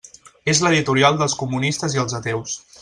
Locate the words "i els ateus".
1.99-2.59